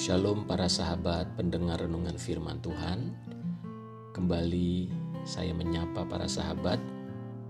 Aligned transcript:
Shalom 0.00 0.48
para 0.48 0.64
sahabat 0.64 1.36
pendengar 1.36 1.84
renungan 1.84 2.16
firman 2.16 2.56
Tuhan. 2.64 3.12
Kembali 4.16 4.88
saya 5.28 5.52
menyapa 5.52 6.08
para 6.08 6.24
sahabat. 6.24 6.80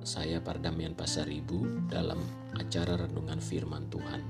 Saya 0.02 0.42
Pardamian 0.42 0.98
Pasaribu 0.98 1.86
dalam 1.86 2.18
acara 2.58 3.06
renungan 3.06 3.38
firman 3.38 3.86
Tuhan. 3.86 4.22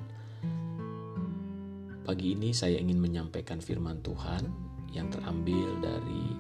Pagi 2.05 2.37
ini 2.37 2.53
saya 2.53 2.77
ingin 2.77 3.01
menyampaikan 3.01 3.57
firman 3.57 4.05
Tuhan 4.05 4.53
yang 4.93 5.09
terambil 5.09 5.81
dari 5.81 6.37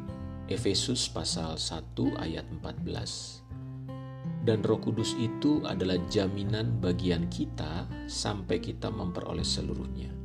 Efesus 0.52 1.08
pasal 1.08 1.56
1 1.56 1.96
ayat 2.20 2.44
14. 2.60 4.44
Dan 4.44 4.60
Roh 4.60 4.84
Kudus 4.84 5.16
itu 5.16 5.64
adalah 5.64 5.96
jaminan 6.12 6.76
bagian 6.76 7.32
kita 7.32 7.88
sampai 8.04 8.60
kita 8.60 8.92
memperoleh 8.92 9.48
seluruhnya 9.48 10.19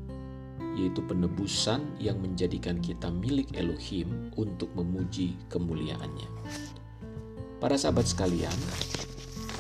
yaitu 0.76 1.00
penebusan 1.08 1.82
yang 1.98 2.20
menjadikan 2.20 2.84
kita 2.84 3.08
milik 3.08 3.56
Elohim 3.56 4.30
untuk 4.36 4.70
memuji 4.76 5.40
kemuliaannya. 5.48 6.30
Para 7.64 7.80
sahabat 7.80 8.12
sekalian, 8.12 8.54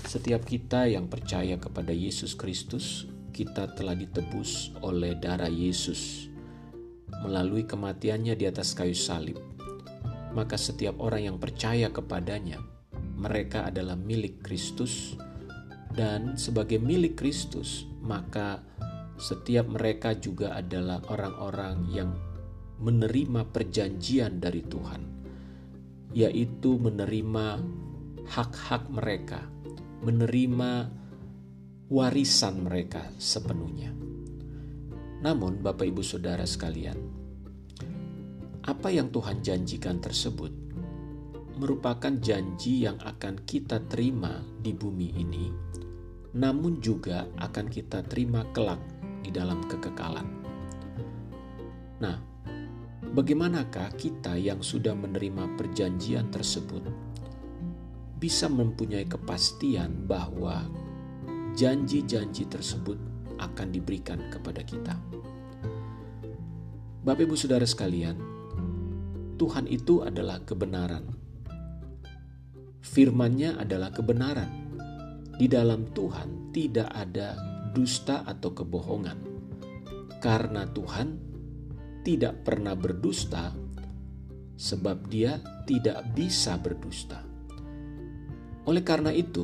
setiap 0.05 0.43
kita 0.43 0.91
yang 0.91 1.07
percaya 1.07 1.55
kepada 1.55 1.95
Yesus 1.95 2.35
Kristus, 2.35 3.07
kita 3.31 3.71
telah 3.75 3.95
ditebus 3.95 4.75
oleh 4.83 5.15
darah 5.15 5.51
Yesus 5.51 6.31
melalui 7.23 7.63
kematiannya 7.63 8.35
di 8.35 8.45
atas 8.47 8.75
kayu 8.75 8.95
salib. 8.95 9.39
Maka 10.35 10.59
setiap 10.59 10.99
orang 10.99 11.31
yang 11.31 11.37
percaya 11.39 11.87
kepadanya, 11.91 12.59
mereka 13.15 13.71
adalah 13.71 13.95
milik 13.95 14.43
Kristus 14.43 15.15
dan 15.95 16.35
sebagai 16.35 16.75
milik 16.75 17.15
Kristus, 17.15 17.87
maka 18.03 18.59
setiap 19.15 19.71
mereka 19.71 20.15
juga 20.19 20.55
adalah 20.55 20.99
orang-orang 21.07 21.77
yang 21.91 22.11
menerima 22.79 23.47
perjanjian 23.51 24.43
dari 24.43 24.59
Tuhan, 24.63 25.01
yaitu 26.11 26.75
menerima 26.75 27.63
hak-hak 28.27 28.91
mereka, 28.91 29.47
menerima 30.03 30.91
warisan 31.87 32.65
mereka 32.67 33.07
sepenuhnya. 33.15 33.95
Namun, 35.23 35.63
Bapak 35.63 35.87
Ibu 35.87 36.03
Saudara 36.03 36.43
sekalian, 36.43 36.99
apa 38.65 38.89
yang 38.91 39.13
Tuhan 39.13 39.45
janjikan 39.45 40.01
tersebut 40.01 40.51
merupakan 41.55 42.11
janji 42.19 42.83
yang 42.83 42.99
akan 42.99 43.47
kita 43.47 43.79
terima 43.87 44.43
di 44.59 44.75
bumi 44.75 45.15
ini, 45.15 45.45
namun 46.35 46.83
juga 46.83 47.29
akan 47.39 47.71
kita 47.71 48.03
terima 48.11 48.43
kelak 48.51 48.94
di 49.25 49.33
dalam 49.33 49.65
kekekalan. 49.65 50.29
Nah, 51.97 52.21
bagaimanakah 53.01 53.97
kita 53.97 54.37
yang 54.37 54.61
sudah 54.61 54.93
menerima 54.93 55.57
perjanjian 55.57 56.29
tersebut 56.29 56.85
bisa 58.21 58.45
mempunyai 58.45 59.09
kepastian 59.09 60.05
bahwa 60.05 60.69
janji-janji 61.57 62.45
tersebut 62.45 63.01
akan 63.41 63.67
diberikan 63.73 64.29
kepada 64.29 64.61
kita? 64.61 64.93
Bapak, 67.01 67.25
ibu, 67.25 67.33
saudara 67.33 67.65
sekalian, 67.65 68.17
Tuhan 69.41 69.65
itu 69.65 70.05
adalah 70.05 70.41
kebenaran. 70.45 71.05
Firman-Nya 72.85 73.57
adalah 73.57 73.89
kebenaran. 73.89 74.69
Di 75.35 75.51
dalam 75.51 75.89
Tuhan 75.91 76.55
tidak 76.55 76.87
ada 76.95 77.54
dusta 77.75 78.23
atau 78.23 78.55
kebohongan. 78.55 79.19
Karena 80.23 80.63
Tuhan 80.63 81.19
tidak 82.07 82.47
pernah 82.47 82.71
berdusta, 82.73 83.51
sebab 84.55 85.11
Dia 85.11 85.43
tidak 85.67 86.15
bisa 86.15 86.55
berdusta. 86.55 87.19
Oleh 88.65 88.81
karena 88.81 89.11
itu, 89.11 89.43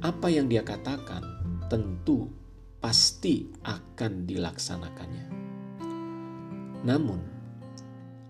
apa 0.00 0.32
yang 0.32 0.48
Dia 0.48 0.64
katakan 0.64 1.22
tentu 1.68 2.32
pasti 2.80 3.52
akan 3.62 4.24
dilaksanakannya. 4.24 5.26
Namun, 6.80 7.20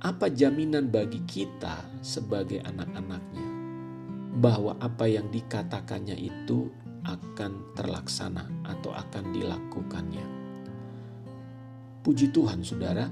apa 0.03 0.27
jaminan 0.33 0.91
bagi 0.91 1.23
kita 1.29 2.03
sebagai 2.03 2.59
anak-anaknya 2.67 3.49
bahwa 4.41 4.75
apa 4.81 5.05
yang 5.07 5.29
dikatakannya 5.29 6.17
itu 6.17 6.73
akan 7.05 7.77
terlaksana 7.77 8.45
atau 8.67 8.93
akan 8.93 9.25
dilakukannya. 9.33 10.27
Puji 12.01 12.33
Tuhan, 12.33 12.65
saudara. 12.65 13.09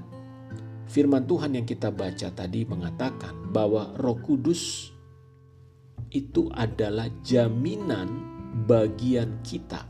Firman 0.89 1.29
Tuhan 1.29 1.53
yang 1.53 1.69
kita 1.69 1.93
baca 1.93 2.33
tadi 2.33 2.65
mengatakan 2.65 3.53
bahwa 3.53 3.93
Roh 3.93 4.17
Kudus 4.17 4.89
itu 6.09 6.49
adalah 6.49 7.05
jaminan 7.21 8.09
bagian 8.65 9.45
kita 9.45 9.85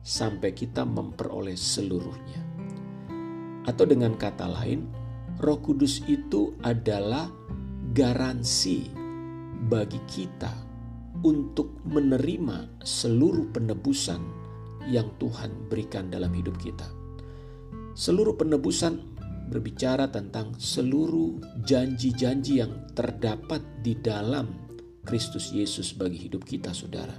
sampai 0.00 0.56
kita 0.56 0.88
memperoleh 0.88 1.52
seluruhnya. 1.52 2.40
Atau 3.68 3.84
dengan 3.84 4.16
kata 4.16 4.48
lain, 4.48 4.88
Roh 5.36 5.60
Kudus 5.60 6.00
itu 6.08 6.56
adalah 6.64 7.28
garansi 7.92 8.88
bagi 9.68 10.00
kita 10.08 10.71
untuk 11.22 11.78
menerima 11.86 12.82
seluruh 12.82 13.50
penebusan 13.54 14.22
yang 14.90 15.10
Tuhan 15.22 15.70
berikan 15.70 16.10
dalam 16.10 16.34
hidup 16.34 16.58
kita. 16.58 16.86
Seluruh 17.94 18.34
penebusan 18.34 18.98
berbicara 19.46 20.08
tentang 20.10 20.56
seluruh 20.58 21.38
janji-janji 21.62 22.58
yang 22.64 22.88
terdapat 22.96 23.62
di 23.84 23.94
dalam 23.94 24.48
Kristus 25.06 25.50
Yesus 25.54 25.94
bagi 25.94 26.26
hidup 26.26 26.42
kita, 26.42 26.74
saudara. 26.74 27.14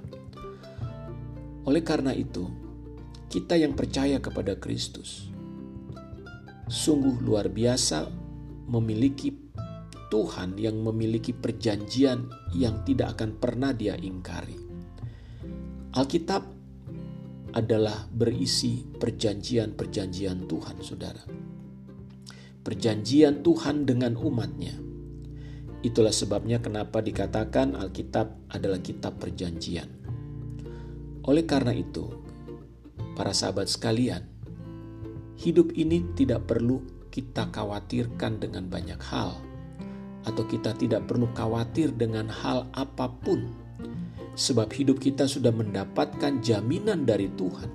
Oleh 1.63 1.84
karena 1.86 2.12
itu, 2.12 2.50
kita 3.31 3.56
yang 3.56 3.78
percaya 3.78 4.19
kepada 4.19 4.59
Kristus 4.59 5.31
sungguh 6.68 7.19
luar 7.22 7.52
biasa 7.52 8.08
memiliki 8.72 9.43
Tuhan 10.13 10.62
yang 10.62 10.78
memiliki 10.78 11.34
perjanjian 11.34 12.29
yang 12.53 12.85
tidak 12.85 13.18
akan 13.18 13.34
pernah 13.34 13.74
dia 13.74 13.97
ingkari. 13.97 14.53
Alkitab 15.90 16.46
adalah 17.57 18.06
berisi 18.13 18.85
perjanjian-perjanjian 18.85 20.46
Tuhan, 20.46 20.78
saudara. 20.85 21.25
Perjanjian 22.62 23.41
Tuhan 23.41 23.90
dengan 23.90 24.13
umatnya. 24.13 24.78
Itulah 25.81 26.13
sebabnya 26.13 26.62
kenapa 26.62 27.01
dikatakan 27.01 27.74
Alkitab 27.74 28.53
adalah 28.53 28.85
kitab 28.85 29.18
perjanjian. 29.18 29.90
Oleh 31.25 31.45
karena 31.50 31.74
itu, 31.74 32.06
para 33.18 33.34
sahabat 33.34 33.66
sekalian, 33.66 34.30
hidup 35.41 35.74
ini 35.74 36.06
tidak 36.13 36.45
perlu 36.45 37.09
kita 37.09 37.50
khawatirkan 37.50 38.38
dengan 38.38 38.69
banyak 38.69 39.01
hal 39.09 39.53
atau 40.24 40.44
kita 40.48 40.76
tidak 40.76 41.08
perlu 41.08 41.28
khawatir 41.36 41.92
dengan 41.96 42.32
hal 42.32 42.68
apa 42.76 43.12
pun, 43.12 43.52
sebab 44.34 44.72
hidup 44.74 44.98
kita 44.98 45.30
sudah 45.30 45.52
mendapatkan 45.54 46.42
jaminan 46.42 47.06
dari 47.06 47.30
Tuhan, 47.36 47.70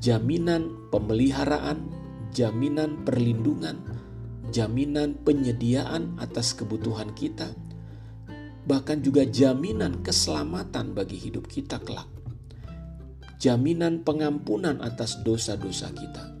jaminan 0.00 0.90
pemeliharaan, 0.90 1.88
jaminan 2.34 3.06
perlindungan, 3.06 3.78
jaminan 4.50 5.14
penyediaan 5.22 6.18
atas 6.18 6.56
kebutuhan 6.58 7.14
kita, 7.14 7.54
bahkan 8.66 9.04
juga 9.04 9.28
jaminan 9.28 10.00
keselamatan 10.02 10.96
bagi 10.96 11.20
hidup 11.20 11.46
kita 11.46 11.78
kelak, 11.84 12.08
jaminan 13.38 14.02
pengampunan 14.02 14.80
atas 14.80 15.20
dosa-dosa 15.22 15.92
kita, 15.94 16.34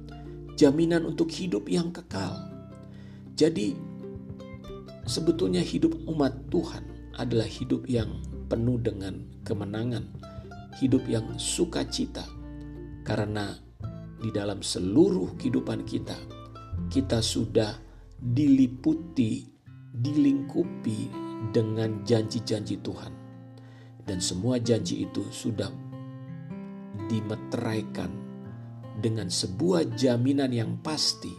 jaminan 0.58 1.06
untuk 1.06 1.30
hidup 1.30 1.68
yang 1.70 1.94
kekal. 1.94 2.50
Jadi, 3.34 3.93
Sebetulnya 5.04 5.60
hidup 5.60 5.92
umat 6.08 6.48
Tuhan 6.48 7.12
adalah 7.20 7.44
hidup 7.44 7.84
yang 7.84 8.24
penuh 8.48 8.80
dengan 8.80 9.20
kemenangan, 9.44 10.08
hidup 10.80 11.04
yang 11.04 11.36
sukacita, 11.36 12.24
karena 13.04 13.52
di 14.18 14.32
dalam 14.32 14.64
seluruh 14.64 15.36
kehidupan 15.36 15.84
kita, 15.84 16.16
kita 16.88 17.20
sudah 17.20 17.76
diliputi, 18.16 19.44
dilingkupi 19.92 21.12
dengan 21.52 22.00
janji-janji 22.08 22.80
Tuhan, 22.80 23.12
dan 24.08 24.18
semua 24.24 24.56
janji 24.56 25.04
itu 25.04 25.20
sudah 25.28 25.68
dimeteraikan 27.12 28.08
dengan 29.04 29.28
sebuah 29.28 29.92
jaminan 29.92 30.48
yang 30.48 30.80
pasti, 30.80 31.36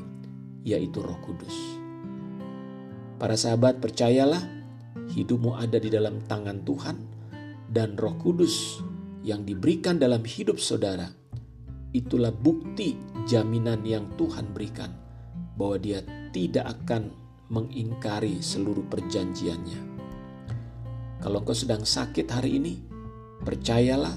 yaitu 0.62 1.02
Roh 1.02 1.18
Kudus. 1.26 1.85
Para 3.16 3.40
sahabat, 3.40 3.80
percayalah, 3.80 4.44
hidupmu 5.16 5.56
ada 5.56 5.80
di 5.80 5.88
dalam 5.88 6.20
tangan 6.28 6.68
Tuhan, 6.68 6.98
dan 7.72 7.96
Roh 7.96 8.20
Kudus 8.20 8.84
yang 9.24 9.48
diberikan 9.48 9.96
dalam 9.96 10.22
hidup 10.22 10.60
saudara. 10.60 11.08
Itulah 11.96 12.36
bukti 12.36 13.00
jaminan 13.24 13.88
yang 13.88 14.12
Tuhan 14.20 14.52
berikan 14.52 14.92
bahwa 15.56 15.80
Dia 15.80 16.04
tidak 16.36 16.68
akan 16.84 17.16
mengingkari 17.48 18.44
seluruh 18.44 18.84
perjanjiannya. 18.92 19.96
Kalau 21.24 21.40
engkau 21.40 21.56
sedang 21.56 21.88
sakit 21.88 22.28
hari 22.28 22.60
ini, 22.60 22.84
percayalah 23.48 24.14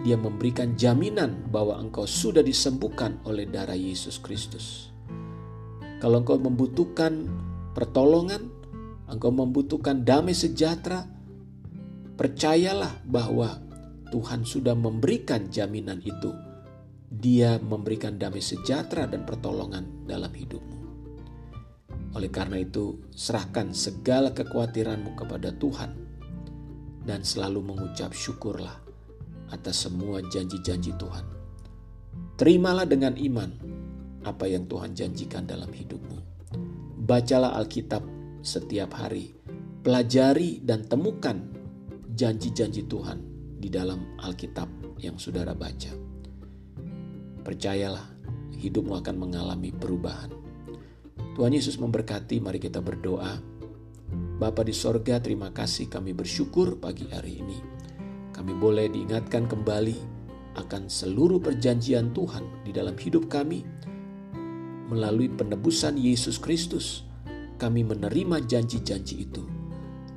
Dia 0.00 0.16
memberikan 0.16 0.74
jaminan 0.74 1.52
bahwa 1.52 1.76
engkau 1.76 2.08
sudah 2.08 2.40
disembuhkan 2.40 3.20
oleh 3.28 3.44
darah 3.44 3.76
Yesus 3.76 4.16
Kristus. 4.16 4.88
Kalau 6.00 6.24
engkau 6.24 6.40
membutuhkan 6.40 7.28
pertolongan, 7.74 8.48
engkau 9.10 9.34
membutuhkan 9.34 10.06
damai 10.06 10.32
sejahtera, 10.32 11.04
percayalah 12.14 13.02
bahwa 13.04 13.60
Tuhan 14.14 14.46
sudah 14.46 14.78
memberikan 14.78 15.50
jaminan 15.50 15.98
itu. 16.06 16.30
Dia 17.14 17.58
memberikan 17.62 18.18
damai 18.18 18.42
sejahtera 18.42 19.06
dan 19.06 19.26
pertolongan 19.26 20.06
dalam 20.06 20.30
hidupmu. 20.30 20.78
Oleh 22.14 22.30
karena 22.30 22.62
itu, 22.62 23.02
serahkan 23.10 23.74
segala 23.74 24.30
kekhawatiranmu 24.30 25.18
kepada 25.18 25.50
Tuhan 25.54 25.90
dan 27.02 27.26
selalu 27.26 27.74
mengucap 27.74 28.14
syukurlah 28.14 28.78
atas 29.50 29.86
semua 29.86 30.22
janji-janji 30.22 30.94
Tuhan. 30.94 31.26
Terimalah 32.38 32.86
dengan 32.86 33.14
iman 33.18 33.50
apa 34.26 34.46
yang 34.46 34.66
Tuhan 34.66 34.94
janjikan 34.94 35.46
dalam 35.46 35.70
hidupmu. 35.70 36.33
Bacalah 37.04 37.52
Alkitab 37.60 38.00
setiap 38.40 38.96
hari, 38.96 39.36
pelajari 39.84 40.64
dan 40.64 40.88
temukan 40.88 41.36
janji-janji 42.16 42.88
Tuhan 42.88 43.20
di 43.60 43.68
dalam 43.68 44.16
Alkitab 44.24 44.96
yang 44.96 45.20
saudara 45.20 45.52
baca. 45.52 45.92
Percayalah, 47.44 48.08
hidupmu 48.56 48.96
akan 49.04 49.20
mengalami 49.20 49.68
perubahan. 49.68 50.32
Tuhan 51.36 51.52
Yesus 51.52 51.76
memberkati, 51.76 52.40
mari 52.40 52.56
kita 52.56 52.80
berdoa. 52.80 53.36
Bapa 54.40 54.64
di 54.64 54.72
sorga, 54.72 55.20
terima 55.20 55.52
kasih 55.52 55.92
kami 55.92 56.16
bersyukur 56.16 56.80
pagi 56.80 57.04
hari 57.12 57.44
ini. 57.44 57.60
Kami 58.32 58.56
boleh 58.56 58.88
diingatkan 58.88 59.44
kembali 59.44 59.98
akan 60.56 60.88
seluruh 60.88 61.36
perjanjian 61.36 62.16
Tuhan 62.16 62.64
di 62.64 62.72
dalam 62.72 62.96
hidup 62.96 63.28
kami. 63.28 63.60
Melalui 64.94 65.26
penebusan 65.26 65.98
Yesus 65.98 66.38
Kristus, 66.38 67.02
kami 67.58 67.82
menerima 67.82 68.46
janji-janji 68.46 69.26
itu. 69.26 69.42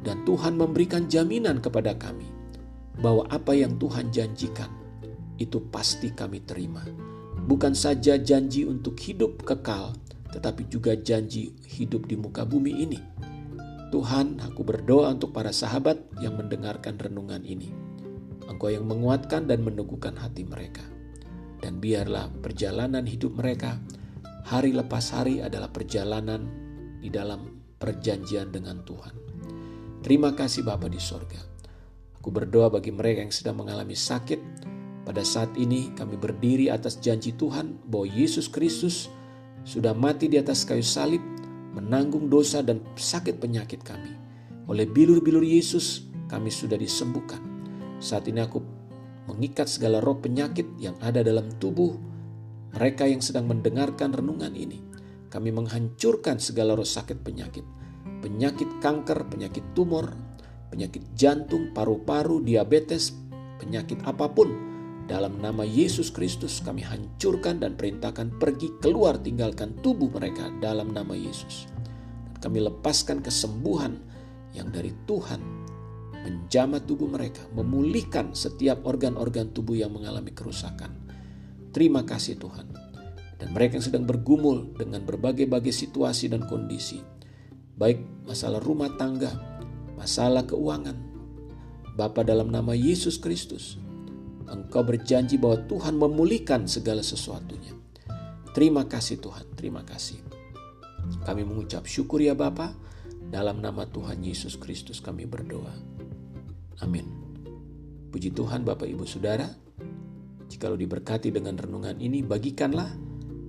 Dan 0.06 0.22
Tuhan 0.22 0.54
memberikan 0.54 1.10
jaminan 1.10 1.58
kepada 1.58 1.98
kami 1.98 2.30
bahwa 3.02 3.26
apa 3.34 3.58
yang 3.58 3.82
Tuhan 3.82 4.14
janjikan 4.14 4.70
itu 5.42 5.66
pasti 5.74 6.14
kami 6.14 6.46
terima. 6.46 6.86
Bukan 7.50 7.74
saja 7.74 8.22
janji 8.22 8.70
untuk 8.70 9.02
hidup 9.02 9.42
kekal, 9.42 9.98
tetapi 10.30 10.70
juga 10.70 10.94
janji 10.94 11.58
hidup 11.74 12.06
di 12.06 12.14
muka 12.14 12.46
bumi 12.46 12.86
ini. 12.86 13.02
Tuhan, 13.90 14.38
aku 14.46 14.62
berdoa 14.62 15.10
untuk 15.18 15.34
para 15.34 15.50
sahabat 15.50 15.98
yang 16.22 16.38
mendengarkan 16.38 17.02
renungan 17.02 17.42
ini. 17.42 17.74
Engkau 18.46 18.70
yang 18.70 18.86
menguatkan 18.86 19.50
dan 19.50 19.66
meneguhkan 19.66 20.14
hati 20.22 20.46
mereka. 20.46 20.86
Dan 21.58 21.82
biarlah 21.82 22.30
perjalanan 22.46 23.10
hidup 23.10 23.34
mereka 23.34 23.82
hari 24.46 24.76
lepas 24.76 25.16
hari 25.16 25.42
adalah 25.42 25.72
perjalanan 25.72 26.46
di 27.02 27.10
dalam 27.10 27.58
perjanjian 27.78 28.54
dengan 28.54 28.84
Tuhan. 28.84 29.16
Terima 30.04 30.34
kasih 30.34 30.66
Bapa 30.66 30.92
di 30.92 31.02
sorga. 31.02 31.42
Aku 32.18 32.30
berdoa 32.30 32.68
bagi 32.68 32.92
mereka 32.92 33.24
yang 33.24 33.34
sedang 33.34 33.64
mengalami 33.64 33.96
sakit. 33.96 34.68
Pada 35.08 35.24
saat 35.24 35.56
ini 35.56 35.96
kami 35.96 36.20
berdiri 36.20 36.68
atas 36.68 37.00
janji 37.00 37.32
Tuhan 37.32 37.80
bahwa 37.88 38.12
Yesus 38.12 38.52
Kristus 38.52 39.08
sudah 39.64 39.96
mati 39.96 40.28
di 40.28 40.36
atas 40.36 40.68
kayu 40.68 40.84
salib, 40.84 41.24
menanggung 41.72 42.28
dosa 42.28 42.60
dan 42.60 42.84
sakit 42.96 43.40
penyakit 43.40 43.84
kami. 43.88 44.12
Oleh 44.68 44.84
bilur-bilur 44.84 45.44
Yesus, 45.44 46.08
kami 46.28 46.52
sudah 46.52 46.76
disembuhkan. 46.76 47.40
Saat 48.04 48.28
ini 48.28 48.44
aku 48.44 48.60
mengikat 49.32 49.72
segala 49.72 50.04
roh 50.04 50.20
penyakit 50.20 50.68
yang 50.80 50.96
ada 51.00 51.24
dalam 51.24 51.48
tubuh 51.60 51.96
mereka 52.76 53.08
yang 53.08 53.24
sedang 53.24 53.48
mendengarkan 53.48 54.12
renungan 54.12 54.52
ini. 54.58 54.84
Kami 55.28 55.52
menghancurkan 55.52 56.40
segala 56.40 56.74
roh 56.76 56.88
sakit 56.88 57.20
penyakit. 57.22 57.64
Penyakit 58.24 58.80
kanker, 58.80 59.28
penyakit 59.28 59.76
tumor, 59.76 60.12
penyakit 60.72 61.04
jantung, 61.14 61.72
paru-paru, 61.72 62.44
diabetes, 62.44 63.14
penyakit 63.60 64.04
apa 64.04 64.28
pun 64.32 64.68
dalam 65.08 65.40
nama 65.40 65.64
Yesus 65.64 66.12
Kristus 66.12 66.60
kami 66.60 66.84
hancurkan 66.84 67.64
dan 67.64 67.80
perintahkan 67.80 68.36
pergi 68.36 68.76
keluar 68.84 69.16
tinggalkan 69.16 69.80
tubuh 69.80 70.12
mereka 70.12 70.52
dalam 70.60 70.92
nama 70.92 71.16
Yesus. 71.16 71.72
Kami 72.44 72.60
lepaskan 72.60 73.24
kesembuhan 73.24 73.98
yang 74.52 74.68
dari 74.68 74.92
Tuhan 75.08 75.40
menjamah 76.28 76.84
tubuh 76.84 77.08
mereka, 77.08 77.40
memulihkan 77.56 78.36
setiap 78.36 78.84
organ-organ 78.84 79.56
tubuh 79.56 79.80
yang 79.80 79.96
mengalami 79.96 80.36
kerusakan. 80.36 81.07
Terima 81.78 82.02
kasih 82.02 82.42
Tuhan. 82.42 82.74
Dan 83.38 83.54
mereka 83.54 83.78
yang 83.78 83.86
sedang 83.86 84.10
bergumul 84.10 84.74
dengan 84.74 85.06
berbagai-bagai 85.06 85.70
situasi 85.70 86.26
dan 86.26 86.50
kondisi, 86.50 87.06
baik 87.78 88.02
masalah 88.26 88.58
rumah 88.58 88.98
tangga, 88.98 89.30
masalah 89.94 90.42
keuangan, 90.50 90.98
Bapa 91.94 92.26
dalam 92.26 92.50
nama 92.50 92.74
Yesus 92.74 93.22
Kristus, 93.22 93.78
Engkau 94.50 94.82
berjanji 94.82 95.38
bahwa 95.38 95.70
Tuhan 95.70 96.02
memulihkan 96.02 96.66
segala 96.66 97.06
sesuatunya. 97.06 97.78
Terima 98.58 98.90
kasih 98.90 99.22
Tuhan, 99.22 99.46
terima 99.54 99.86
kasih. 99.86 100.18
Kami 101.30 101.46
mengucap 101.46 101.86
syukur 101.86 102.26
ya 102.26 102.34
Bapa, 102.34 102.74
dalam 103.30 103.62
nama 103.62 103.86
Tuhan 103.86 104.26
Yesus 104.26 104.58
Kristus 104.58 104.98
kami 104.98 105.30
berdoa. 105.30 105.78
Amin. 106.82 107.06
Puji 108.10 108.34
Tuhan 108.34 108.66
Bapak 108.66 108.90
Ibu 108.90 109.06
Saudara, 109.06 109.67
jikalau 110.48 110.80
diberkati 110.80 111.30
dengan 111.30 111.60
renungan 111.60 112.00
ini, 112.00 112.24
bagikanlah 112.24 112.90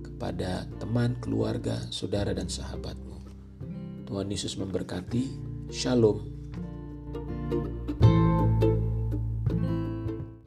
kepada 0.05 0.67
teman, 0.77 1.15
keluarga, 1.23 1.79
saudara, 1.89 2.35
dan 2.35 2.51
sahabatmu. 2.51 3.17
Tuhan 4.05 4.27
Yesus 4.27 4.59
memberkati. 4.59 5.49
Shalom. 5.69 6.39
thank 7.49 7.65
you 7.65 7.78